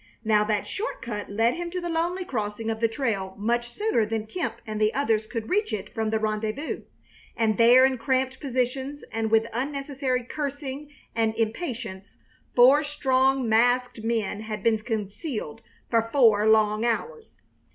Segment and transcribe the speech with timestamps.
[0.23, 4.03] Now that short cut led him to the lonely crossing of the trail much sooner
[4.03, 6.81] than Kemp and the others could reach it from the rendezvous;
[7.37, 12.15] and there in cramped positions, and with much unnecessary cursing and impatience,
[12.55, 17.37] four strong masked men had been concealed for four long hours.